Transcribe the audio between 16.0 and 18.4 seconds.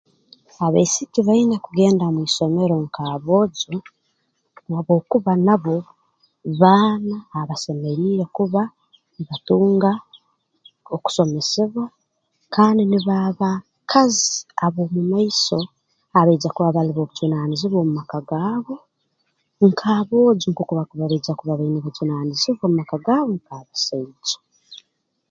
abaija kuba bali b'obujunaanizibwa mu maka